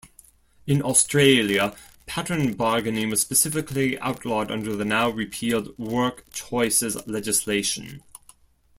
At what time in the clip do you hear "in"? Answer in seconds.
0.65-0.81